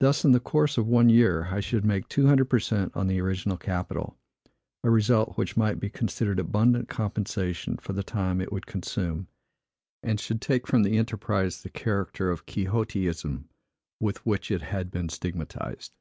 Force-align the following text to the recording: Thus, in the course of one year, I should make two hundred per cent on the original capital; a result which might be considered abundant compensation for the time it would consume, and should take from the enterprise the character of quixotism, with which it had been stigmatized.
Thus, 0.00 0.26
in 0.26 0.32
the 0.32 0.40
course 0.40 0.76
of 0.76 0.86
one 0.86 1.08
year, 1.08 1.46
I 1.50 1.60
should 1.60 1.86
make 1.86 2.06
two 2.06 2.26
hundred 2.26 2.50
per 2.50 2.58
cent 2.60 2.94
on 2.94 3.06
the 3.06 3.18
original 3.22 3.56
capital; 3.56 4.18
a 4.84 4.90
result 4.90 5.38
which 5.38 5.56
might 5.56 5.80
be 5.80 5.88
considered 5.88 6.38
abundant 6.38 6.90
compensation 6.90 7.78
for 7.78 7.94
the 7.94 8.02
time 8.02 8.42
it 8.42 8.52
would 8.52 8.66
consume, 8.66 9.28
and 10.02 10.20
should 10.20 10.42
take 10.42 10.66
from 10.66 10.82
the 10.82 10.98
enterprise 10.98 11.62
the 11.62 11.70
character 11.70 12.30
of 12.30 12.44
quixotism, 12.44 13.48
with 13.98 14.18
which 14.26 14.50
it 14.50 14.60
had 14.60 14.90
been 14.90 15.08
stigmatized. 15.08 15.94